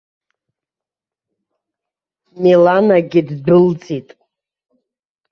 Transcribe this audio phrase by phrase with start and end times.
[2.41, 4.09] Миланагьы ддәылҵит.